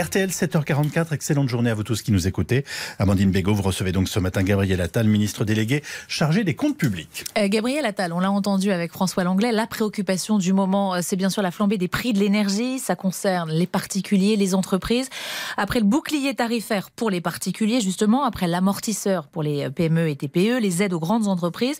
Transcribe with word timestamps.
RTL 0.00 0.30
7h44, 0.30 1.12
excellente 1.12 1.48
journée 1.50 1.68
à 1.68 1.74
vous 1.74 1.82
tous 1.82 2.00
qui 2.00 2.10
nous 2.10 2.26
écoutez. 2.26 2.64
Amandine 2.98 3.30
Bégaud, 3.30 3.52
vous 3.52 3.62
recevez 3.62 3.92
donc 3.92 4.08
ce 4.08 4.18
matin 4.18 4.42
Gabriel 4.42 4.80
Attal, 4.80 5.06
ministre 5.06 5.44
délégué 5.44 5.82
chargé 6.08 6.42
des 6.42 6.54
comptes 6.54 6.78
publics. 6.78 7.24
Euh, 7.36 7.48
Gabriel 7.48 7.84
Attal, 7.84 8.14
on 8.14 8.20
l'a 8.20 8.30
entendu 8.30 8.72
avec 8.72 8.92
François 8.92 9.24
Langlais, 9.24 9.52
la 9.52 9.66
préoccupation 9.66 10.38
du 10.38 10.54
moment, 10.54 10.94
euh, 10.94 11.00
c'est 11.02 11.16
bien 11.16 11.28
sûr 11.28 11.42
la 11.42 11.50
flambée 11.50 11.76
des 11.76 11.88
prix 11.88 12.14
de 12.14 12.18
l'énergie. 12.18 12.78
Ça 12.78 12.96
concerne 12.96 13.50
les 13.50 13.66
particuliers, 13.66 14.36
les 14.36 14.54
entreprises. 14.54 15.10
Après 15.58 15.80
le 15.80 15.86
bouclier 15.86 16.34
tarifaire 16.34 16.90
pour 16.90 17.10
les 17.10 17.20
particuliers, 17.20 17.82
justement, 17.82 18.24
après 18.24 18.48
l'amortisseur 18.48 19.26
pour 19.26 19.42
les 19.42 19.66
euh, 19.66 19.70
PME 19.70 20.08
et 20.08 20.16
TPE, 20.16 20.60
les 20.60 20.82
aides 20.82 20.94
aux 20.94 21.00
grandes 21.00 21.28
entreprises, 21.28 21.78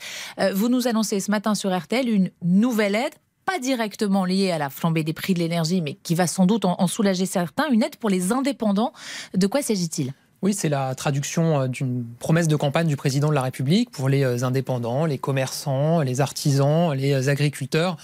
vous 0.52 0.68
nous 0.68 0.88
annoncez 0.88 1.20
ce 1.20 1.30
matin 1.30 1.54
sur 1.54 1.76
RTL 1.76 2.08
une 2.08 2.30
nouvelle 2.42 2.94
aide 2.94 3.14
pas 3.44 3.58
directement 3.58 4.24
liée 4.24 4.50
à 4.50 4.58
la 4.58 4.70
flambée 4.70 5.04
des 5.04 5.12
prix 5.12 5.34
de 5.34 5.38
l'énergie, 5.38 5.80
mais 5.80 5.94
qui 6.02 6.14
va 6.14 6.26
sans 6.26 6.46
doute 6.46 6.64
en, 6.64 6.86
soulager 6.86 7.26
certains, 7.26 7.68
une 7.70 7.82
aide 7.82 7.96
pour 7.96 8.10
les 8.10 8.32
indépendants. 8.32 8.92
De 9.34 9.46
quoi 9.46 9.62
s'agit-il? 9.62 10.12
Oui, 10.42 10.54
c'est 10.54 10.70
la 10.70 10.94
traduction 10.94 11.60
euh, 11.60 11.68
d'une 11.68 12.04
promesse 12.18 12.48
de 12.48 12.56
campagne 12.56 12.86
du 12.86 12.96
président 12.96 13.28
de 13.28 13.34
la 13.34 13.42
République 13.42 13.90
pour 13.90 14.08
les 14.08 14.24
euh, 14.24 14.42
indépendants, 14.42 15.04
les 15.04 15.18
commerçants, 15.18 16.00
les 16.00 16.22
artisans, 16.22 16.94
les 16.94 17.12
euh, 17.12 17.30
agriculteurs, 17.30 17.98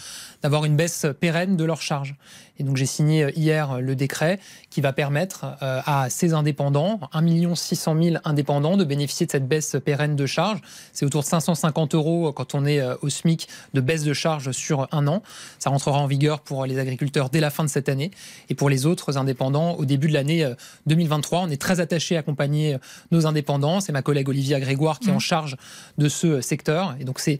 d'avoir 0.46 0.64
une 0.64 0.76
baisse 0.76 1.06
pérenne 1.18 1.56
de 1.56 1.64
leurs 1.64 1.82
charges. 1.82 2.14
Et 2.58 2.62
donc 2.62 2.76
j'ai 2.76 2.86
signé 2.86 3.32
hier 3.36 3.80
le 3.80 3.96
décret 3.96 4.38
qui 4.70 4.80
va 4.80 4.92
permettre 4.92 5.44
à 5.60 6.08
ces 6.08 6.32
indépendants, 6.32 7.00
1 7.12 7.54
600 7.54 8.02
000 8.02 8.16
indépendants, 8.24 8.78
de 8.78 8.84
bénéficier 8.84 9.26
de 9.26 9.32
cette 9.32 9.46
baisse 9.46 9.76
pérenne 9.84 10.16
de 10.16 10.24
charges. 10.24 10.60
C'est 10.94 11.04
autour 11.04 11.20
de 11.20 11.26
550 11.26 11.94
euros 11.94 12.32
quand 12.32 12.54
on 12.54 12.64
est 12.64 12.80
au 13.02 13.10
SMIC 13.10 13.48
de 13.74 13.80
baisse 13.82 14.04
de 14.04 14.14
charges 14.14 14.52
sur 14.52 14.88
un 14.90 15.06
an. 15.06 15.22
Ça 15.58 15.68
rentrera 15.68 15.98
en 15.98 16.06
vigueur 16.06 16.40
pour 16.40 16.64
les 16.64 16.78
agriculteurs 16.78 17.28
dès 17.28 17.40
la 17.40 17.50
fin 17.50 17.64
de 17.64 17.68
cette 17.68 17.90
année 17.90 18.10
et 18.48 18.54
pour 18.54 18.70
les 18.70 18.86
autres 18.86 19.18
indépendants 19.18 19.74
au 19.74 19.84
début 19.84 20.08
de 20.08 20.14
l'année 20.14 20.50
2023. 20.86 21.40
On 21.40 21.50
est 21.50 21.60
très 21.60 21.80
attaché 21.80 22.16
à 22.16 22.20
accompagner 22.20 22.74
euh, 22.74 22.78
nos 23.10 23.26
indépendants. 23.26 23.80
C'est 23.80 23.92
ma 23.92 24.02
collègue 24.02 24.28
Olivia 24.28 24.60
Grégoire 24.60 24.98
qui 24.98 25.08
est 25.08 25.12
en 25.12 25.16
mmh. 25.16 25.20
charge 25.20 25.56
de 25.98 26.08
ce 26.08 26.40
secteur. 26.40 26.96
Et 27.00 27.04
donc, 27.04 27.18
c'est 27.18 27.38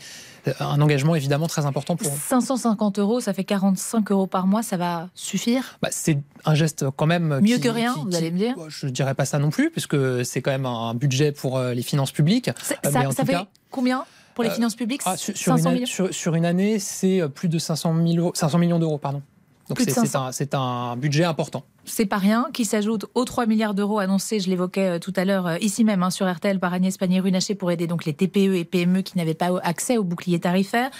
euh, 0.49 0.53
un 0.61 0.81
engagement 0.81 1.15
évidemment 1.15 1.47
très 1.47 1.67
important 1.67 1.97
pour. 1.97 2.13
550 2.13 2.96
euros, 2.99 3.21
ça 3.21 3.33
fait 3.33 3.45
45 3.45 4.11
euros 4.11 4.27
par 4.27 4.47
mois, 4.47 4.63
ça 4.63 4.77
va 4.77 5.09
suffire 5.15 5.79
bah, 5.83 5.89
C'est 5.91 6.19
un 6.45 6.55
geste 6.55 6.87
quand 6.97 7.07
même. 7.07 7.41
Mieux 7.41 7.59
que 7.59 7.69
rien, 7.69 7.95
vous 7.95 8.17
allez 8.17 8.31
me 8.31 8.39
dire 8.39 8.55
Je 8.69 8.87
ne 8.87 8.91
dirais 8.91 9.15
pas 9.15 9.25
ça 9.25 9.39
non 9.39 9.51
plus, 9.51 9.71
puisque 9.71 9.97
c'est 10.25 10.43
quand 10.43 10.51
même 10.51 10.67
un 10.67 10.95
budget 10.95 11.33
pour 11.33 11.59
euh, 11.59 11.75
les 11.75 11.83
finances 11.83 12.13
publiques. 12.13 12.51
Ça, 12.63 12.77
ça 13.11 13.25
fait 13.25 13.37
combien 13.71 14.05
pour 14.35 14.45
les 14.45 14.51
finances 14.51 14.77
publiques? 14.77 15.01
ah, 15.07 15.17
sur, 15.17 15.57
une, 15.57 15.87
sur, 15.87 16.35
une, 16.35 16.45
année, 16.45 16.79
c'est 16.79 17.23
plus 17.35 17.49
de 17.49 17.59
500, 17.59 18.05
500 18.35 18.59
millions 18.59 18.79
d'euros, 18.79 18.99
pardon. 18.99 19.23
Donc 19.69 19.81
c'est 19.81 20.55
un, 20.55 20.61
un, 20.61 20.97
budget 20.97 21.25
important. 21.25 21.65
C'est 21.85 22.07
pas 22.07 22.19
rien, 22.19 22.49
qui 22.53 22.65
s'ajoute 22.65 23.07
aux 23.15 23.25
3 23.25 23.47
milliards 23.47 23.75
d'euros 23.75 23.99
annoncés, 23.99 24.41
je 24.41 24.49
l'évoquais 24.49 24.97
euh, 24.97 24.99
tout 24.99 25.13
à 25.17 25.25
l'heure 25.25 25.47
euh, 25.47 25.59
ici 25.61 25.85
même 25.85 26.03
hein, 26.03 26.11
sur 26.11 26.31
RTL 26.31 26.59
par 26.59 26.73
Agnès 26.73 26.97
Pannier-Runacher 26.97 27.55
pour 27.55 27.71
aider 27.71 27.87
donc 27.87 28.05
les 28.05 28.13
TPE 28.13 28.55
et 28.55 28.65
PME 28.65 29.03
qui 29.03 29.19
n'avaient 29.19 29.35
pas 29.35 29.51
accès 29.63 29.97
au 29.97 30.05
bouclier 30.05 30.39
tarifaire, 30.39 30.91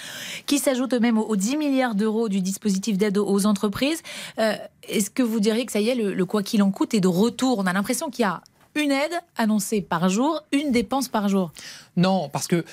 qui 0.45 0.59
s'ajoute 0.59 0.93
même 0.93 1.17
aux 1.17 1.35
10 1.35 1.57
milliards 1.57 1.95
d'euros 1.95 2.29
du 2.29 2.41
dispositif 2.41 2.97
d'aide 2.97 3.17
aux 3.17 3.45
entreprises. 3.45 4.01
Euh, 4.39 4.55
est-ce 4.87 5.09
que 5.09 5.23
vous 5.23 5.39
diriez 5.39 5.65
que 5.65 5.71
ça 5.71 5.79
y 5.79 5.89
est, 5.89 5.95
le, 5.95 6.25
quoi 6.25 6.43
qu'il 6.43 6.61
en 6.63 6.71
coûte 6.71 6.93
est 6.93 6.99
de 6.99 7.07
retour? 7.07 7.59
On 7.59 7.65
a 7.65 7.73
l'impression 7.73 8.09
qu'il 8.09 8.23
y 8.23 8.25
a 8.25 8.41
une 8.75 8.91
aide 8.91 9.13
annoncée 9.37 9.81
par 9.81 10.09
jour, 10.09 10.43
une 10.51 10.71
dépense 10.71 11.07
par 11.07 11.29
jour. 11.29 11.51
Non, 11.95 12.29
parce 12.29 12.47
que 12.47 12.63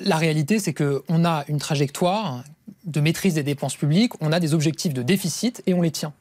la 0.00 0.16
réalité, 0.16 0.58
c'est 0.58 0.74
qu'on 0.74 1.24
a 1.24 1.44
une 1.48 1.58
trajectoire 1.58 2.42
de 2.84 3.00
maîtrise 3.00 3.34
des 3.34 3.42
dépenses 3.42 3.76
publiques, 3.76 4.12
on 4.20 4.32
a 4.32 4.40
des 4.40 4.54
objectifs 4.54 4.94
de 4.94 5.02
déficit 5.02 5.62
et 5.66 5.74
on 5.74 5.82
les 5.82 5.90
tient. 5.90 6.12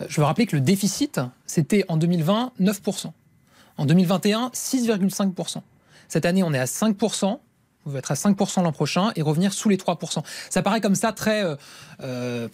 Euh, 0.00 0.06
je 0.08 0.20
veux 0.20 0.26
rappeler 0.26 0.46
que 0.46 0.56
le 0.56 0.62
déficit, 0.62 1.20
c'était 1.46 1.84
en 1.88 1.96
2020 1.96 2.52
9%. 2.60 3.12
En 3.76 3.86
2021, 3.86 4.50
6,5%. 4.54 5.62
Cette 6.08 6.26
année, 6.26 6.42
on 6.42 6.52
est 6.52 6.58
à 6.58 6.66
5% 6.66 7.38
va 7.86 7.98
être 7.98 8.10
à 8.10 8.14
5% 8.14 8.62
l'an 8.62 8.72
prochain 8.72 9.12
et 9.16 9.22
revenir 9.22 9.52
sous 9.52 9.68
les 9.68 9.76
3%. 9.76 10.22
Ça 10.50 10.62
paraît 10.62 10.80
comme 10.80 10.94
ça 10.94 11.12
très, 11.12 11.44
euh, 11.44 11.56
euh, 12.02 12.48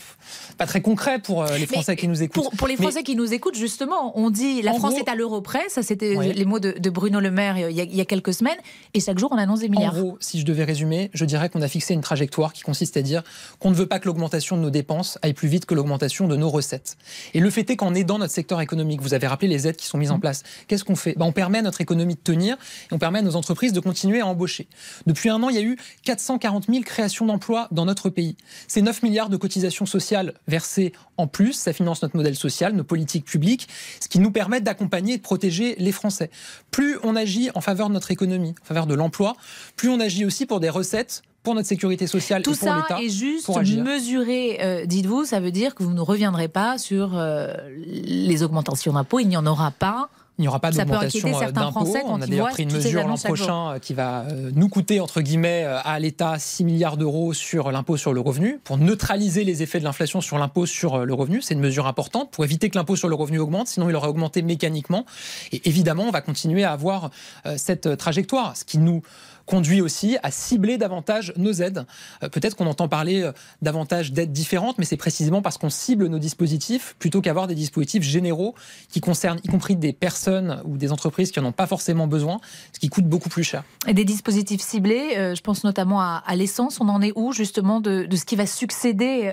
pas 0.59 0.67
très 0.67 0.81
concret 0.81 1.19
pour 1.19 1.43
euh, 1.43 1.57
les 1.57 1.67
Français 1.67 1.97
qui 1.97 2.09
nous 2.09 2.23
écoutent. 2.23 2.57
Pour, 2.57 2.69
les 2.69 2.77
Français 2.77 3.03
qui 3.03 3.17
nous 3.17 3.33
écoutent, 3.33 3.57
justement, 3.57 4.19
on 4.19 4.31
dit 4.31 4.63
la 4.63 4.75
France 4.75 4.95
est 4.95 5.09
à 5.09 5.15
l'euro 5.15 5.41
près, 5.41 5.69
ça 5.69 5.83
c'était 5.83 6.15
les 6.15 6.45
mots 6.45 6.59
de, 6.59 6.91
Bruno 6.91 7.21
Le 7.21 7.31
Maire 7.31 7.71
il 7.71 7.77
y, 7.77 8.01
a, 8.01 8.05
quelques 8.05 8.35
semaines, 8.35 8.59
et 8.95 9.01
chaque 9.01 9.19
jour 9.19 9.31
on 9.33 9.39
annonce 9.39 9.61
des 9.61 9.69
milliards. 9.69 9.95
En 9.95 10.01
gros, 10.01 10.19
si 10.21 10.41
je 10.41 10.45
devais 10.45 10.65
résumer, 10.65 11.11
je 11.15 11.25
dirais 11.25 11.49
qu'on 11.49 11.63
a 11.63 11.69
fixé 11.69 11.95
une 11.95 12.01
trajectoire 12.01 12.53
qui 12.53 12.63
consiste 12.63 12.97
à 12.97 13.03
dire 13.03 13.23
qu'on 13.59 13.71
ne 13.71 13.75
veut 13.75 13.87
pas 13.87 13.99
que 13.99 14.07
l'augmentation 14.07 14.57
de 14.57 14.63
nos 14.63 14.71
dépenses 14.71 15.19
aille 15.23 15.35
plus 15.35 15.49
vite 15.49 15.67
que 15.67 15.75
l'augmentation 15.75 16.27
de 16.27 16.37
nos 16.37 16.51
recettes. 16.51 16.97
Et 17.35 17.41
le 17.41 17.51
fait 17.51 17.69
est 17.71 17.77
qu'en 17.77 17.95
aidant 17.95 18.19
notre 18.19 18.33
secteur 18.33 18.61
économique, 18.61 19.01
vous 19.01 19.15
avez 19.15 19.27
rappelé 19.27 19.49
les 19.49 19.69
aides 19.69 19.77
qui 19.77 19.87
sont 19.87 19.99
mises 19.99 20.11
en 20.11 20.17
mmh. 20.17 20.21
place, 20.21 20.43
qu'est-ce 20.67 20.85
qu'on 20.85 20.97
fait? 20.97 21.15
Ben, 21.17 21.27
On 21.27 21.33
permet 21.33 21.59
à 21.59 21.63
notre 21.63 21.81
économie 21.81 22.15
de 22.15 22.21
tenir 22.21 22.57
et 22.91 22.95
on 22.95 22.99
permet 22.99 23.21
à 23.21 23.23
nos 23.23 23.37
entreprises 23.37 23.73
de 23.73 23.81
continuer 23.81 24.21
à 24.21 24.27
embaucher. 24.27 24.67
Depuis 25.07 25.20
un 25.29 25.43
an, 25.43 25.49
il 25.49 25.57
y 25.57 25.59
a 25.59 25.63
eu 25.63 25.77
440 26.05 26.67
000 26.69 26.83
créations 26.83 27.27
d'emplois 27.27 27.69
dans 27.71 27.85
notre 27.85 28.11
pays. 28.11 28.37
C'est 28.69 28.83
9 28.83 29.03
milliards 29.03 29.29
de 29.29 29.37
cotisations 29.37 29.87
sociales 29.87 30.35
versées 30.49 30.93
en 31.17 31.27
plus. 31.27 31.53
Ça 31.53 31.73
finance 31.73 32.03
notre 32.03 32.17
modèle 32.17 32.37
social, 32.37 32.75
nos 32.75 32.85
politiques 32.85 33.25
publiques, 33.25 33.69
ce 34.01 34.09
qui 34.09 34.19
nous 34.19 34.31
permet 34.31 34.61
d'accompagner 34.61 35.15
et 35.15 35.17
de 35.19 35.23
protéger 35.23 35.75
les 35.79 35.93
Français. 35.93 36.31
Plus 36.71 36.99
on 37.03 37.17
agit 37.17 37.51
en 37.55 37.61
faveur 37.61 37.89
de 37.89 37.95
notre 37.95 38.11
économie, 38.11 38.55
en 38.63 38.65
faveur 38.65 38.87
de 38.87 38.95
l'emploi, 38.95 39.37
plus 39.77 39.89
on 39.89 40.01
agit 40.01 40.25
aussi 40.25 40.47
pour 40.47 40.61
des 40.61 40.71
recettes 40.71 41.23
pour 41.43 41.55
notre 41.55 41.69
sécurité 41.69 42.07
sociale 42.07 42.43
Tout 42.43 42.53
et 42.53 42.57
pour 42.57 42.69
l'État. 42.69 42.83
Tout 42.83 42.95
ça 42.95 43.03
est 43.03 43.09
juste 43.09 43.49
mesuré, 43.79 44.59
euh, 44.61 44.87
dites-vous. 44.87 45.25
Ça 45.25 45.41
veut 45.41 45.51
dire 45.51 45.75
que 45.75 45.83
vous 45.83 45.93
ne 45.93 46.01
reviendrez 46.01 46.49
pas 46.49 46.79
sur 46.79 47.17
euh, 47.17 47.55
les 47.77 48.43
augmentations 48.43 48.93
d'impôts. 48.93 49.21
Il 49.21 49.29
n'y 49.29 49.37
en 49.37 49.47
aura 49.47 49.71
pas. 49.71 50.11
Il 50.41 50.45
n'y 50.45 50.49
aura 50.49 50.59
pas 50.59 50.71
d'augmentation 50.71 51.29
euh, 51.29 51.51
d'impôts. 51.51 51.95
On 52.07 52.23
a 52.23 52.27
d'ailleurs 52.27 52.49
pris 52.49 52.63
une 52.63 52.73
mesure 52.73 53.07
l'an 53.07 53.19
prochain 53.19 53.73
euh, 53.73 53.79
qui 53.79 53.93
va 53.93 54.23
euh, 54.23 54.51
nous 54.55 54.71
coûter, 54.71 54.99
entre 54.99 55.21
guillemets, 55.21 55.65
à 55.65 55.99
l'État 55.99 56.39
6 56.39 56.65
milliards 56.65 56.97
d'euros 56.97 57.35
sur 57.35 57.71
l'impôt 57.71 57.99
sur 57.99 58.15
le 58.15 58.23
revenu 58.23 58.59
pour 58.65 58.79
neutraliser 58.79 59.45
les 59.45 59.63
effets 59.63 59.81
de 59.81 59.85
l'inflation 59.85 60.23
sur 60.23 60.39
l'impôt 60.39 60.65
sur 60.65 61.05
le 61.05 61.13
revenu. 61.13 61.43
C'est 61.43 61.53
une 61.53 61.61
mesure 61.61 61.87
importante 61.87 62.31
pour 62.31 62.43
éviter 62.43 62.71
que 62.71 62.79
l'impôt 62.79 62.97
sur 62.97 63.11
le 63.11 63.15
revenu 63.15 63.39
augmente, 63.39 63.69
sinon 63.69 63.91
il 63.91 63.97
aurait 63.97 64.09
augmenté 64.09 64.41
mécaniquement. 64.41 65.05
Et 65.53 65.61
évidemment, 65.69 66.05
on 66.05 66.11
va 66.11 66.23
continuer 66.23 66.65
à 66.65 66.73
avoir 66.73 67.11
cette 67.57 67.99
trajectoire, 67.99 68.57
ce 68.57 68.65
qui 68.65 68.79
nous 68.79 69.03
conduit 69.51 69.81
aussi 69.81 70.17
à 70.23 70.31
cibler 70.31 70.79
davantage 70.79 71.33
nos 71.37 71.53
aides. 71.53 71.85
Euh, 72.23 72.29
peut-être 72.29 72.55
qu'on 72.55 72.67
entend 72.67 72.87
parler 72.87 73.23
euh, 73.23 73.33
davantage 73.63 74.13
d'aides 74.13 74.33
différentes, 74.33 74.79
mais 74.79 74.85
c'est 74.85 74.97
précisément 74.97 75.43
parce 75.43 75.59
qu'on 75.59 75.71
cible 75.71 76.07
nos 76.07 76.21
dispositifs 76.21 76.95
plutôt 77.01 77.21
qu'avoir 77.21 77.49
des 77.49 77.57
dispositifs 77.57 78.05
généraux 78.05 78.55
qui 78.89 79.01
concernent 79.01 79.41
y 79.43 79.49
compris 79.49 79.75
des 79.75 79.93
personnes 79.93 80.63
ou 80.65 80.77
des 80.77 80.93
entreprises 80.93 81.33
qui 81.33 81.41
n'en 81.41 81.49
ont 81.49 81.53
pas 81.53 81.67
forcément 81.67 82.07
besoin, 82.07 82.39
ce 82.73 82.79
qui 82.79 82.89
coûte 82.89 83.07
beaucoup 83.07 83.29
plus 83.29 83.43
cher. 83.43 83.65
Et 83.89 83.93
des 83.93 84.05
dispositifs 84.05 84.61
ciblés, 84.61 85.15
euh, 85.17 85.35
je 85.35 85.43
pense 85.43 85.65
notamment 85.65 86.01
à, 86.01 86.23
l'essence, 86.37 86.81
on 86.81 86.89
en 86.89 87.03
est 87.03 87.13
où 87.17 87.33
justement 87.33 87.81
de, 87.81 88.07
ce 88.15 88.25
qui 88.25 88.37
va 88.37 88.47
succéder 88.47 89.33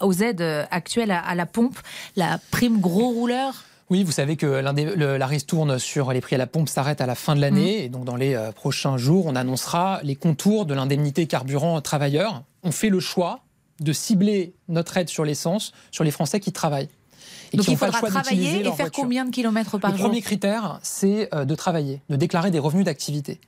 aux 0.00 0.12
aides 0.12 0.66
actuelles 0.70 1.10
à 1.10 1.34
la 1.34 1.46
pompe, 1.46 1.78
la 2.16 2.38
prime 2.50 2.78
gros 2.78 3.08
rouleur? 3.08 3.64
Oui, 3.90 4.02
vous 4.02 4.12
savez 4.12 4.36
que 4.36 4.46
la 4.46 5.26
ristourne 5.26 5.78
sur 5.78 6.12
les 6.12 6.20
prix 6.20 6.36
à 6.36 6.38
la 6.38 6.46
pompe 6.46 6.68
s'arrête 6.68 7.00
à 7.00 7.06
la 7.06 7.14
fin 7.14 7.36
de 7.36 7.40
l'année. 7.40 7.82
Mmh. 7.82 7.84
Et 7.84 7.88
donc, 7.88 8.04
dans 8.04 8.16
les 8.16 8.34
euh, 8.34 8.50
prochains 8.52 8.96
jours, 8.96 9.26
on 9.26 9.36
annoncera 9.36 10.00
les 10.02 10.16
contours 10.16 10.66
de 10.66 10.74
l'indemnité 10.74 11.26
carburant 11.26 11.80
travailleurs. 11.80 12.42
On 12.62 12.72
fait 12.72 12.88
le 12.88 13.00
choix 13.00 13.40
de 13.80 13.92
cibler 13.92 14.54
notre 14.68 14.96
aide 14.96 15.08
sur 15.08 15.24
l'essence 15.24 15.72
sur 15.90 16.04
les 16.04 16.10
Français 16.10 16.40
qui 16.40 16.52
travaillent. 16.52 16.88
Donc 17.56 17.68
il 17.68 17.76
faudra 17.76 18.00
travailler 18.00 18.66
et 18.66 18.72
faire 18.72 18.90
combien 18.90 19.24
de 19.24 19.30
kilomètres 19.30 19.78
par 19.78 19.90
jour 19.90 19.98
Le 19.98 20.04
premier 20.04 20.22
critère, 20.22 20.78
c'est 20.82 21.28
euh, 21.34 21.44
de 21.44 21.54
travailler, 21.54 22.00
de 22.10 22.16
déclarer 22.16 22.50
des 22.50 22.58
revenus 22.58 22.84
d'activité. 22.84 23.40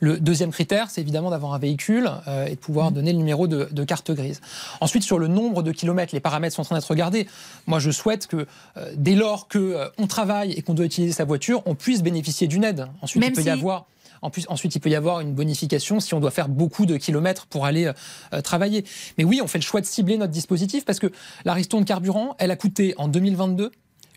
Le 0.00 0.18
deuxième 0.18 0.50
critère, 0.50 0.90
c'est 0.90 1.00
évidemment 1.00 1.30
d'avoir 1.30 1.54
un 1.54 1.58
véhicule 1.58 2.10
euh, 2.28 2.46
et 2.46 2.50
de 2.50 2.60
pouvoir 2.60 2.90
mmh. 2.90 2.94
donner 2.94 3.12
le 3.12 3.18
numéro 3.18 3.46
de, 3.46 3.84
carte 3.84 4.10
grise. 4.12 4.40
Ensuite, 4.80 5.02
sur 5.02 5.18
le 5.18 5.28
nombre 5.28 5.62
de 5.62 5.72
kilomètres, 5.72 6.14
les 6.14 6.20
paramètres 6.20 6.54
sont 6.54 6.62
en 6.62 6.64
train 6.64 6.76
d'être 6.76 6.88
regardés. 6.88 7.26
Moi, 7.66 7.78
je 7.78 7.90
souhaite 7.90 8.26
que 8.26 8.46
euh, 8.76 8.92
dès 8.96 9.14
lors 9.14 9.48
qu'on 9.48 10.06
travaille 10.06 10.52
et 10.52 10.62
qu'on 10.62 10.74
doit 10.74 10.86
utiliser 10.86 11.12
sa 11.12 11.24
voiture, 11.24 11.62
on 11.66 11.74
puisse 11.74 12.02
bénéficier 12.02 12.46
d'une 12.46 12.64
aide. 12.64 12.88
Ensuite, 13.02 13.24
il 13.26 13.32
peut 13.32 13.42
y 13.42 13.50
avoir 13.50 13.86
en 14.22 14.30
plus, 14.30 14.46
ensuite, 14.48 14.74
il 14.74 14.80
peut 14.80 14.90
y 14.90 14.94
avoir 14.94 15.20
une 15.20 15.34
bonification 15.34 16.00
si 16.00 16.14
on 16.14 16.20
doit 16.20 16.30
faire 16.30 16.48
beaucoup 16.48 16.86
de 16.86 16.96
kilomètres 16.96 17.46
pour 17.46 17.66
aller 17.66 17.90
euh, 18.32 18.40
travailler. 18.40 18.84
Mais 19.18 19.24
oui, 19.24 19.40
on 19.42 19.46
fait 19.46 19.58
le 19.58 19.62
choix 19.64 19.80
de 19.80 19.86
cibler 19.86 20.16
notre 20.16 20.32
dispositif 20.32 20.84
parce 20.84 20.98
que 20.98 21.10
la 21.44 21.54
de 21.54 21.84
carburant, 21.84 22.36
elle 22.38 22.50
a 22.50 22.56
coûté 22.56 22.94
en 22.98 23.08
2022 23.08 23.70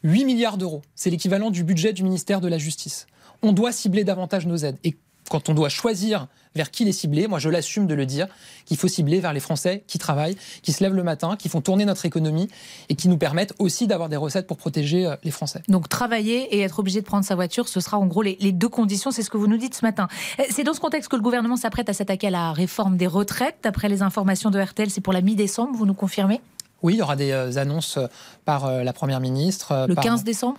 8 0.04 0.26
milliards 0.26 0.58
d'euros. 0.58 0.82
C'est 0.96 1.10
l'équivalent 1.10 1.50
du 1.50 1.64
budget 1.64 1.94
du 1.94 2.04
ministère 2.04 2.42
de 2.42 2.48
la 2.48 2.58
Justice. 2.58 3.08
On 3.42 3.52
doit 3.52 3.72
cibler 3.72 4.04
davantage 4.04 4.46
nos 4.46 4.58
aides. 4.58 4.78
Quand 5.30 5.50
on 5.50 5.54
doit 5.54 5.70
choisir 5.70 6.28
vers 6.58 6.72
qui 6.72 6.84
les 6.84 6.92
cibler, 6.92 7.28
moi 7.28 7.40
je 7.40 7.50
l'assume 7.50 7.88
de 7.88 7.94
le 7.94 8.06
dire, 8.06 8.28
qu'il 8.66 8.78
faut 8.78 8.88
cibler 8.88 9.20
vers 9.20 9.32
les 9.32 9.40
Français 9.40 9.84
qui 9.88 9.98
travaillent, 9.98 10.36
qui 10.64 10.74
se 10.74 10.84
lèvent 10.84 10.96
le 10.96 11.04
matin, 11.04 11.36
qui 11.38 11.50
font 11.50 11.62
tourner 11.62 11.86
notre 11.86 12.06
économie 12.06 12.50
et 12.90 12.96
qui 12.96 13.08
nous 13.08 13.18
permettent 13.18 13.54
aussi 13.60 13.88
d'avoir 13.88 14.10
des 14.10 14.18
recettes 14.18 14.48
pour 14.48 14.58
protéger 14.58 15.06
euh, 15.06 15.16
les 15.24 15.32
Français. 15.32 15.62
Donc 15.68 15.88
travailler 15.88 16.56
et 16.56 16.62
être 16.62 16.80
obligé 16.80 17.00
de 17.00 17.06
prendre 17.06 17.24
sa 17.24 17.36
voiture, 17.36 17.70
ce 17.70 17.80
sera 17.80 17.98
en 17.98 18.08
gros 18.08 18.24
les, 18.24 18.36
deux 18.52 18.70
conditions, 18.70 19.12
c'est 19.12 19.24
ce 19.24 19.30
que 19.30 19.38
vous 19.38 19.48
nous 19.48 19.58
dites 19.58 19.76
ce 19.76 19.86
matin. 19.86 20.08
Euh, 20.40 20.44
c'est 20.50 20.64
dans 20.64 20.74
ce 20.74 20.80
contexte 20.80 21.10
que 21.10 21.16
le 21.16 21.22
gouvernement 21.22 21.56
s'apprête 21.56 21.90
à 21.90 21.94
s'attaquer 21.94 22.28
à 22.28 22.32
la 22.32 22.52
réforme 22.52 22.98
des 22.98 23.08
retraites. 23.08 23.58
D'après 23.64 23.88
les 23.88 24.02
informations 24.02 24.50
de 24.50 24.60
RTL, 24.60 24.90
c'est 24.90 25.02
pour 25.02 25.14
la 25.14 25.22
mi-décembre, 25.22 25.78
vous 25.78 25.86
nous 25.86 25.94
confirmez? 25.94 26.42
Oui, 26.84 26.96
il 26.96 26.98
y 26.98 27.02
aura 27.02 27.16
des 27.16 27.32
euh, 27.32 27.58
annonces 27.58 28.00
par 28.46 28.84
la 28.84 28.94
Première 28.94 29.20
ministre. 29.20 29.86
Le 29.88 29.96
15 29.96 30.24
décembre? 30.24 30.58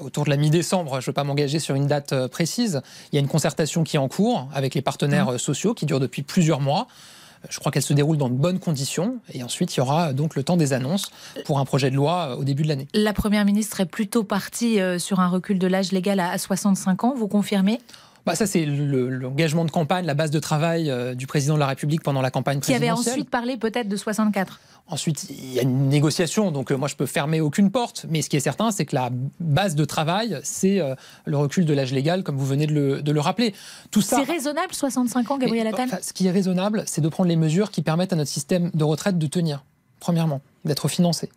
Autour 0.00 0.24
de 0.24 0.30
la 0.30 0.36
mi-décembre, 0.36 0.92
je 0.92 0.96
ne 0.96 1.06
veux 1.06 1.12
pas 1.12 1.24
m'engager 1.24 1.58
sur 1.58 1.74
une 1.74 1.86
date 1.86 2.12
euh, 2.12 2.28
précise. 2.28 2.80
Il 3.12 3.16
y 3.16 3.18
a 3.18 3.20
une 3.20 3.28
concertation 3.28 3.84
qui 3.84 3.96
est 3.96 3.98
en 3.98 4.08
cours 4.08 4.48
avec 4.52 4.74
les 4.74 4.82
partenaires 4.82 5.26
mmh. 5.26 5.34
euh, 5.34 5.38
sociaux 5.38 5.74
qui 5.74 5.86
dure 5.86 6.00
depuis 6.00 6.22
plusieurs 6.22 6.60
mois. 6.60 6.86
Euh, 7.44 7.48
je 7.50 7.58
crois 7.58 7.70
qu'elle 7.70 7.82
se 7.82 7.92
déroule 7.92 8.16
dans 8.16 8.28
de 8.28 8.34
bonnes 8.34 8.58
conditions. 8.58 9.18
Et 9.32 9.42
ensuite, 9.42 9.74
il 9.76 9.78
y 9.78 9.80
aura 9.80 10.12
donc 10.12 10.34
le 10.34 10.42
temps 10.42 10.56
des 10.56 10.72
annonces 10.72 11.10
pour 11.44 11.58
un 11.58 11.64
projet 11.64 11.90
de 11.90 11.96
loi 11.96 12.36
au 12.36 12.44
début 12.44 12.62
de 12.64 12.68
l'année. 12.68 12.88
La 12.94 13.12
Première 13.12 13.44
ministre 13.44 13.80
est 13.80 13.86
plutôt 13.86 14.24
partie 14.24 14.78
sur 14.98 15.20
un 15.20 15.28
recul 15.28 15.58
de 15.58 15.66
l'âge 15.66 15.92
légal 15.92 16.20
à 16.20 16.36
65 16.36 17.04
ans. 17.04 17.14
Vous 17.16 17.28
confirmez? 17.28 17.80
Bah 18.26 18.34
ça, 18.34 18.46
c'est 18.46 18.66
l'engagement 18.66 19.64
de 19.64 19.70
campagne, 19.70 20.04
la 20.04 20.14
base 20.14 20.30
de 20.30 20.38
travail 20.38 20.92
du 21.16 21.26
président 21.26 21.54
de 21.54 21.60
la 21.60 21.66
République 21.66 22.02
pendant 22.02 22.20
la 22.20 22.30
campagne 22.30 22.60
présidentielle. 22.60 22.92
Qui 22.94 23.00
avait 23.00 23.10
ensuite 23.10 23.30
parlé 23.30 23.56
peut-être 23.56 23.88
de 23.88 23.96
64 23.96 24.60
Ensuite, 24.88 25.26
il 25.30 25.52
y 25.52 25.58
a 25.58 25.62
une 25.62 25.88
négociation, 25.88 26.52
donc 26.52 26.70
euh, 26.70 26.76
moi 26.76 26.86
je 26.86 26.94
peux 26.94 27.06
fermer 27.06 27.40
aucune 27.40 27.72
porte, 27.72 28.06
mais 28.08 28.22
ce 28.22 28.30
qui 28.30 28.36
est 28.36 28.40
certain, 28.40 28.70
c'est 28.70 28.84
que 28.84 28.94
la 28.94 29.10
base 29.40 29.74
de 29.74 29.84
travail, 29.84 30.38
c'est 30.44 30.80
euh, 30.80 30.94
le 31.24 31.36
recul 31.36 31.64
de 31.64 31.74
l'âge 31.74 31.92
légal, 31.92 32.22
comme 32.22 32.36
vous 32.36 32.46
venez 32.46 32.68
de 32.68 33.12
le, 33.12 33.20
rappeler. 33.20 33.52
Tout 33.90 34.00
ça. 34.00 34.18
C'est 34.18 34.32
raisonnable, 34.32 34.72
65 34.72 35.30
ans, 35.32 35.38
Gabriel 35.38 35.66
Attal 35.66 35.98
Ce 36.02 36.12
qui 36.12 36.28
est 36.28 36.30
raisonnable, 36.30 36.84
c'est 36.86 37.00
de 37.00 37.08
prendre 37.08 37.28
les 37.28 37.34
mesures 37.34 37.72
qui 37.72 37.82
permettent 37.82 38.12
à 38.12 38.16
notre 38.16 38.30
système 38.30 38.70
de 38.74 38.84
retraite 38.84 39.18
de 39.18 39.26
tenir, 39.26 39.64
premièrement, 39.98 40.40
d'être 40.64 40.86
financé 40.86 41.30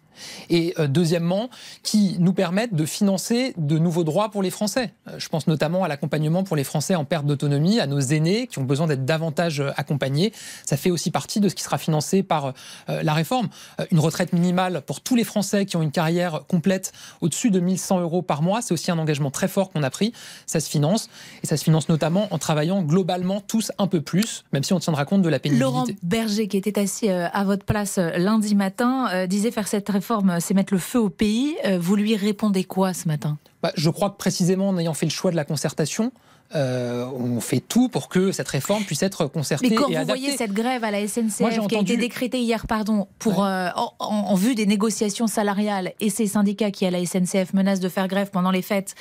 et 0.49 0.73
euh, 0.79 0.87
deuxièmement, 0.87 1.49
qui 1.83 2.17
nous 2.19 2.33
permettent 2.33 2.73
de 2.73 2.85
financer 2.85 3.53
de 3.57 3.77
nouveaux 3.77 4.03
droits 4.03 4.29
pour 4.29 4.43
les 4.43 4.49
Français. 4.49 4.93
Euh, 5.07 5.15
je 5.17 5.29
pense 5.29 5.47
notamment 5.47 5.83
à 5.83 5.87
l'accompagnement 5.87 6.43
pour 6.43 6.55
les 6.55 6.63
Français 6.63 6.95
en 6.95 7.05
perte 7.05 7.25
d'autonomie, 7.25 7.79
à 7.79 7.87
nos 7.87 7.99
aînés 7.99 8.47
qui 8.47 8.59
ont 8.59 8.63
besoin 8.63 8.87
d'être 8.87 9.05
davantage 9.05 9.61
euh, 9.61 9.71
accompagnés. 9.77 10.33
Ça 10.65 10.77
fait 10.77 10.91
aussi 10.91 11.11
partie 11.11 11.39
de 11.39 11.49
ce 11.49 11.55
qui 11.55 11.63
sera 11.63 11.77
financé 11.77 12.23
par 12.23 12.53
la 12.87 13.13
réforme. 13.13 13.49
Une 13.91 13.99
retraite 13.99 14.33
minimale 14.33 14.81
pour 14.85 15.01
tous 15.01 15.15
les 15.15 15.23
Français 15.23 15.65
qui 15.65 15.77
ont 15.77 15.81
une 15.81 15.91
carrière 15.91 16.41
complète 16.47 16.91
au-dessus 17.21 17.49
de 17.51 17.59
1100 17.59 17.99
euros 18.01 18.21
par 18.21 18.41
mois, 18.41 18.61
c'est 18.61 18.73
aussi 18.73 18.91
un 18.91 18.99
engagement 18.99 19.31
très 19.31 19.47
fort 19.47 19.71
qu'on 19.71 19.83
a 19.83 19.89
pris. 19.89 20.13
Ça 20.45 20.59
se 20.59 20.69
finance 20.69 21.09
et 21.43 21.47
ça 21.47 21.57
se 21.57 21.63
finance 21.63 21.89
notamment 21.89 22.27
en 22.31 22.37
travaillant 22.37 22.81
globalement 22.81 23.41
tous 23.41 23.71
un 23.77 23.87
peu 23.87 24.01
plus, 24.01 24.43
même 24.53 24.63
si 24.63 24.73
on 24.73 24.79
tiendra 24.79 25.05
compte 25.05 25.21
de 25.21 25.29
la 25.29 25.39
pénibilité. 25.39 25.63
Laurent 25.63 25.85
Berger, 26.03 26.47
qui 26.47 26.57
était 26.57 26.79
assis 26.79 27.09
à 27.09 27.43
votre 27.43 27.65
place 27.65 27.97
lundi 27.97 28.55
matin, 28.55 29.25
disait 29.27 29.51
faire 29.51 29.67
cette 29.67 29.89
réforme 29.89 30.08
c'est 30.39 30.53
mettre 30.53 30.73
le 30.73 30.79
feu 30.79 30.99
au 30.99 31.09
pays. 31.09 31.55
Euh, 31.65 31.77
vous 31.79 31.95
lui 31.95 32.15
répondez 32.15 32.63
quoi 32.63 32.93
ce 32.93 33.07
matin? 33.07 33.37
Bah, 33.61 33.71
Je 33.75 33.89
crois 33.89 34.09
que 34.09 34.17
précisément 34.17 34.69
en 34.69 34.77
ayant 34.77 34.93
fait 34.93 35.05
le 35.05 35.11
choix 35.11 35.31
de 35.31 35.35
la 35.35 35.45
concertation, 35.45 36.11
euh, 36.55 37.05
on 37.05 37.39
fait 37.39 37.59
tout 37.59 37.89
pour 37.89 38.09
que 38.09 38.31
cette 38.31 38.47
réforme 38.47 38.83
puisse 38.83 39.03
être 39.03 39.25
concertée. 39.27 39.69
Mais 39.69 39.75
quand 39.75 39.89
vous 39.89 40.05
voyez 40.05 40.35
cette 40.35 40.53
grève 40.53 40.83
à 40.83 40.91
la 40.91 41.07
SNCF 41.07 41.67
qui 41.67 41.75
a 41.75 41.79
été 41.79 41.97
décrétée 41.97 42.39
hier, 42.39 42.65
pardon, 42.67 43.07
pour 43.19 43.43
euh, 43.43 43.69
en, 43.99 44.35
vue 44.35 44.55
des 44.55 44.65
négociations 44.65 45.27
salariales 45.27 45.93
et 45.99 46.09
ces 46.09 46.27
syndicats 46.27 46.71
qui 46.71 46.85
à 46.85 46.91
la 46.91 47.05
SNCF 47.05 47.53
menacent 47.53 47.79
de 47.79 47.89
faire 47.89 48.07
grève 48.07 48.29
pendant 48.31 48.51
les 48.51 48.61
fêtes, 48.61 48.95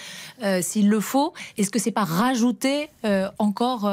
s'il 0.61 0.89
le 0.89 1.01
faut, 1.01 1.33
est-ce 1.57 1.71
que 1.71 1.79
c'est 1.79 1.93
pas 1.93 2.05
rajouter 2.05 2.89
encore 3.39 3.89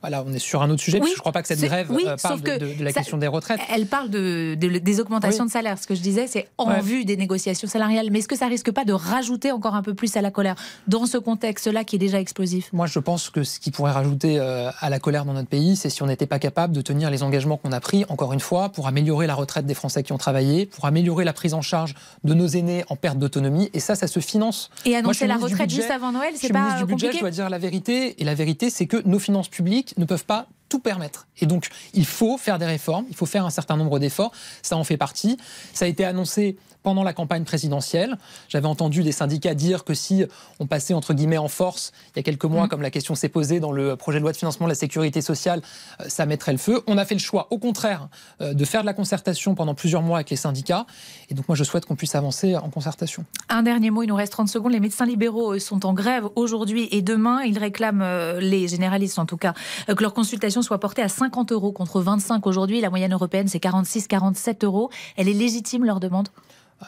voilà, 0.00 0.22
on 0.24 0.32
est 0.32 0.38
sur 0.38 0.62
un 0.62 0.70
autre 0.70 0.80
sujet, 0.80 0.98
parce 0.98 1.10
que 1.10 1.16
je 1.16 1.18
ne 1.18 1.22
crois 1.22 1.32
pas 1.32 1.42
que 1.42 1.48
cette 1.48 1.60
grève 1.60 1.90
euh, 1.90 2.16
parle 2.22 2.40
de, 2.40 2.84
la 2.84 2.92
question 2.92 3.18
des 3.18 3.26
retraites. 3.26 3.60
Elle 3.68 3.86
parle 3.86 4.10
de, 4.10 4.54
des 4.54 5.00
augmentations 5.00 5.44
de 5.44 5.50
salaire. 5.50 5.76
Ce 5.76 5.88
que 5.88 5.96
je 5.96 6.00
disais, 6.00 6.28
c'est 6.28 6.46
en 6.56 6.80
vue 6.80 7.04
des 7.04 7.16
négociations 7.16 7.66
salariales. 7.66 8.08
Mais 8.12 8.20
est-ce 8.20 8.28
que 8.28 8.36
ça 8.36 8.46
risque 8.46 8.70
pas 8.70 8.84
de 8.84 8.92
rajouter 8.92 9.50
encore 9.50 9.74
un 9.74 9.82
peu 9.82 9.94
plus 9.94 10.16
à 10.16 10.22
la 10.22 10.30
colère 10.30 10.54
dans 10.86 11.06
ce 11.06 11.18
contexte-là 11.18 11.82
qui 11.82 11.96
est 11.96 11.98
déjà 11.98 12.20
explosif? 12.20 12.70
Moi, 12.78 12.86
je 12.86 13.00
pense 13.00 13.28
que 13.28 13.42
ce 13.42 13.58
qui 13.58 13.72
pourrait 13.72 13.90
rajouter 13.90 14.38
euh, 14.38 14.70
à 14.78 14.88
la 14.88 15.00
colère 15.00 15.24
dans 15.24 15.32
notre 15.32 15.48
pays, 15.48 15.74
c'est 15.74 15.90
si 15.90 16.00
on 16.04 16.06
n'était 16.06 16.28
pas 16.28 16.38
capable 16.38 16.72
de 16.72 16.80
tenir 16.80 17.10
les 17.10 17.24
engagements 17.24 17.56
qu'on 17.56 17.72
a 17.72 17.80
pris, 17.80 18.04
encore 18.08 18.32
une 18.32 18.38
fois, 18.38 18.68
pour 18.68 18.86
améliorer 18.86 19.26
la 19.26 19.34
retraite 19.34 19.66
des 19.66 19.74
Français 19.74 20.04
qui 20.04 20.12
ont 20.12 20.16
travaillé, 20.16 20.64
pour 20.64 20.84
améliorer 20.84 21.24
la 21.24 21.32
prise 21.32 21.54
en 21.54 21.60
charge 21.60 21.96
de 22.22 22.34
nos 22.34 22.46
aînés 22.46 22.84
en 22.88 22.94
perte 22.94 23.18
d'autonomie. 23.18 23.68
Et 23.74 23.80
ça, 23.80 23.96
ça 23.96 24.06
se 24.06 24.20
finance. 24.20 24.70
Et 24.84 24.94
annoncer 24.94 25.26
la 25.26 25.38
retraite 25.38 25.70
juste 25.70 25.90
avant 25.90 26.12
Noël, 26.12 26.34
c'est 26.36 26.52
pas 26.52 26.74
du 26.78 26.86
compliqué. 26.86 27.06
Budget, 27.08 27.12
je 27.14 27.20
dois 27.22 27.30
dire 27.32 27.50
la 27.50 27.58
vérité. 27.58 28.22
Et 28.22 28.24
la 28.24 28.36
vérité, 28.36 28.70
c'est 28.70 28.86
que 28.86 29.02
nos 29.04 29.18
finances 29.18 29.48
publiques 29.48 29.94
ne 29.98 30.04
peuvent 30.04 30.24
pas 30.24 30.46
tout 30.68 30.78
permettre. 30.78 31.26
Et 31.40 31.46
donc, 31.46 31.70
il 31.94 32.06
faut 32.06 32.38
faire 32.38 32.60
des 32.60 32.66
réformes, 32.66 33.06
il 33.08 33.16
faut 33.16 33.26
faire 33.26 33.44
un 33.44 33.50
certain 33.50 33.76
nombre 33.76 33.98
d'efforts. 33.98 34.30
Ça 34.62 34.76
en 34.76 34.84
fait 34.84 34.96
partie. 34.96 35.36
Ça 35.72 35.86
a 35.86 35.88
été 35.88 36.04
annoncé 36.04 36.56
pendant 36.82 37.02
la 37.02 37.12
campagne 37.12 37.44
présidentielle. 37.44 38.16
J'avais 38.48 38.66
entendu 38.66 39.02
des 39.02 39.12
syndicats 39.12 39.54
dire 39.54 39.84
que 39.84 39.94
si 39.94 40.24
on 40.60 40.66
passait 40.66 40.94
entre 40.94 41.14
guillemets 41.14 41.38
en 41.38 41.48
force 41.48 41.92
il 42.14 42.18
y 42.18 42.20
a 42.20 42.22
quelques 42.22 42.44
mois, 42.44 42.66
mmh. 42.66 42.68
comme 42.68 42.82
la 42.82 42.90
question 42.90 43.14
s'est 43.14 43.28
posée 43.28 43.60
dans 43.60 43.72
le 43.72 43.96
projet 43.96 44.18
de 44.18 44.22
loi 44.22 44.32
de 44.32 44.36
financement 44.36 44.66
de 44.66 44.70
la 44.70 44.74
sécurité 44.74 45.20
sociale, 45.20 45.62
euh, 46.00 46.04
ça 46.08 46.26
mettrait 46.26 46.52
le 46.52 46.58
feu. 46.58 46.82
On 46.86 46.98
a 46.98 47.04
fait 47.04 47.14
le 47.14 47.20
choix, 47.20 47.48
au 47.50 47.58
contraire, 47.58 48.08
euh, 48.40 48.54
de 48.54 48.64
faire 48.64 48.82
de 48.82 48.86
la 48.86 48.94
concertation 48.94 49.54
pendant 49.54 49.74
plusieurs 49.74 50.02
mois 50.02 50.18
avec 50.18 50.30
les 50.30 50.36
syndicats. 50.36 50.86
Et 51.30 51.34
donc 51.34 51.48
moi, 51.48 51.56
je 51.56 51.64
souhaite 51.64 51.86
qu'on 51.86 51.96
puisse 51.96 52.14
avancer 52.14 52.56
en 52.56 52.70
concertation. 52.70 53.24
Un 53.48 53.62
dernier 53.62 53.90
mot, 53.90 54.02
il 54.02 54.08
nous 54.08 54.16
reste 54.16 54.32
30 54.32 54.48
secondes. 54.48 54.72
Les 54.72 54.80
médecins 54.80 55.06
libéraux 55.06 55.58
sont 55.58 55.86
en 55.86 55.92
grève 55.92 56.28
aujourd'hui 56.36 56.88
et 56.90 57.02
demain. 57.02 57.42
Ils 57.42 57.58
réclament, 57.58 58.02
euh, 58.02 58.40
les 58.40 58.68
généralistes 58.68 59.18
en 59.18 59.26
tout 59.26 59.36
cas, 59.36 59.54
que 59.86 60.02
leur 60.02 60.14
consultation 60.14 60.62
soit 60.62 60.78
portée 60.78 61.02
à 61.02 61.08
50 61.08 61.52
euros 61.52 61.72
contre 61.72 62.00
25 62.00 62.46
aujourd'hui. 62.46 62.80
La 62.80 62.90
moyenne 62.90 63.12
européenne, 63.12 63.48
c'est 63.48 63.62
46-47 63.62 64.64
euros. 64.64 64.90
Elle 65.16 65.28
est 65.28 65.32
légitime, 65.32 65.84
leur 65.84 66.00
demande? 66.00 66.28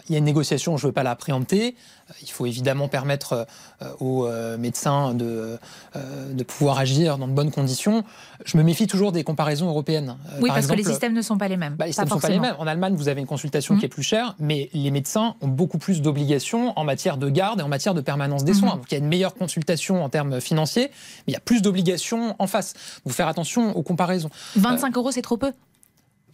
Il 0.09 0.13
y 0.13 0.15
a 0.15 0.19
une 0.19 0.25
négociation, 0.25 0.77
je 0.77 0.87
ne 0.87 0.89
veux 0.89 0.93
pas 0.93 1.03
la 1.03 1.17
préempter. 1.17 1.75
Il 2.23 2.31
faut 2.31 2.47
évidemment 2.47 2.89
permettre 2.89 3.47
euh, 3.83 3.93
aux 4.01 4.27
euh, 4.27 4.57
médecins 4.57 5.15
de, 5.15 5.59
euh, 5.97 6.33
de 6.33 6.43
pouvoir 6.45 6.79
agir 6.79 7.19
dans 7.19 7.29
de 7.29 7.33
bonnes 7.33 7.51
conditions. 7.51 8.05
Je 8.45 8.57
me 8.57 8.63
méfie 8.63 8.87
toujours 8.87 9.13
des 9.13 9.25
comparaisons 9.25 9.69
européennes. 9.69 10.17
Oui, 10.41 10.49
parce 10.49 10.67
que 10.67 10.75
les 10.75 10.85
systèmes 10.85 11.13
ne 11.13 11.23
sont 11.23 11.39
pas 11.39 11.49
les 11.49 11.57
mêmes. 11.57 11.75
Bah, 11.75 11.87
les 11.87 11.93
systèmes 11.93 12.07
ne 12.07 12.11
sont 12.11 12.21
pas 12.21 12.29
les 12.29 12.41
mêmes. 12.41 12.57
En 12.59 12.67
Allemagne, 12.67 12.95
vous 12.95 13.09
avez 13.09 13.21
une 13.21 13.27
consultation 13.27 13.77
qui 13.77 13.85
est 13.85 13.89
plus 13.89 14.03
chère, 14.03 14.35
mais 14.39 14.71
les 14.73 14.91
médecins 14.91 15.35
ont 15.41 15.49
beaucoup 15.49 15.79
plus 15.79 16.03
d'obligations 16.03 16.79
en 16.79 16.85
matière 16.85 17.17
de 17.17 17.29
garde 17.29 17.61
et 17.61 17.63
en 17.63 17.69
matière 17.69 17.95
de 17.95 18.01
permanence 18.01 18.45
des 18.45 18.53
mhm. 18.53 18.59
soins. 18.59 18.77
Donc 18.77 18.87
il 18.91 18.95
y 18.95 18.97
a 18.97 19.01
une 19.01 19.09
meilleure 19.09 19.35
consultation 19.35 20.05
en 20.05 20.09
termes 20.09 20.41
financiers, 20.41 20.91
mais 21.27 21.33
il 21.33 21.33
y 21.33 21.37
a 21.37 21.41
plus 21.41 21.63
d'obligations 21.63 22.37
en 22.39 22.47
face. 22.47 22.75
Faut 23.05 23.11
faire 23.11 23.29
attention 23.29 23.77
aux 23.77 23.83
comparaisons. 23.83 24.31
25 24.57 24.97
euros, 24.97 25.11
c'est 25.11 25.23
trop 25.23 25.37
peu 25.37 25.53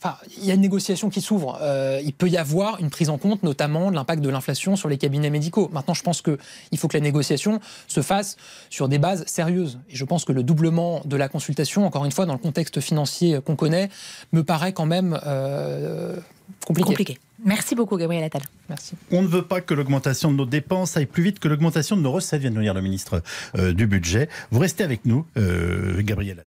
Enfin, 0.06 0.18
il 0.38 0.44
y 0.44 0.50
a 0.52 0.54
une 0.54 0.60
négociation 0.60 1.10
qui 1.10 1.20
s'ouvre. 1.20 1.58
Euh, 1.62 2.00
il 2.04 2.12
peut 2.12 2.28
y 2.28 2.36
avoir 2.36 2.78
une 2.80 2.90
prise 2.90 3.10
en 3.10 3.18
compte, 3.18 3.42
notamment 3.42 3.90
de 3.90 3.96
l'impact 3.96 4.22
de 4.22 4.28
l'inflation 4.28 4.76
sur 4.76 4.88
les 4.88 4.98
cabinets 4.98 5.30
médicaux. 5.30 5.68
Maintenant, 5.72 5.94
je 5.94 6.02
pense 6.02 6.22
qu'il 6.22 6.78
faut 6.78 6.86
que 6.86 6.96
la 6.96 7.02
négociation 7.02 7.60
se 7.88 8.02
fasse 8.02 8.36
sur 8.70 8.88
des 8.88 8.98
bases 8.98 9.24
sérieuses. 9.26 9.80
Et 9.90 9.96
je 9.96 10.04
pense 10.04 10.24
que 10.24 10.32
le 10.32 10.44
doublement 10.44 11.02
de 11.04 11.16
la 11.16 11.28
consultation, 11.28 11.86
encore 11.86 12.04
une 12.04 12.12
fois, 12.12 12.24
dans 12.24 12.34
le 12.34 12.38
contexte 12.38 12.80
financier 12.80 13.40
qu'on 13.44 13.56
connaît, 13.56 13.88
me 14.32 14.44
paraît 14.44 14.72
quand 14.72 14.86
même 14.86 15.18
euh, 15.26 16.16
compliqué. 16.64 17.18
Merci 17.44 17.74
beaucoup, 17.74 17.96
Gabriel 17.96 18.22
Attal. 18.22 18.42
Merci. 18.68 18.94
On 19.10 19.22
ne 19.22 19.28
veut 19.28 19.42
pas 19.42 19.60
que 19.60 19.74
l'augmentation 19.74 20.30
de 20.30 20.36
nos 20.36 20.46
dépenses 20.46 20.96
aille 20.96 21.06
plus 21.06 21.24
vite 21.24 21.40
que 21.40 21.48
l'augmentation 21.48 21.96
de 21.96 22.02
nos 22.02 22.12
recettes, 22.12 22.40
vient 22.40 22.50
de 22.50 22.56
nous 22.56 22.62
dire 22.62 22.74
le 22.74 22.80
ministre 22.80 23.22
euh, 23.58 23.72
du 23.72 23.86
Budget. 23.86 24.28
Vous 24.52 24.60
restez 24.60 24.84
avec 24.84 25.04
nous, 25.04 25.26
Gabriel 25.98 26.44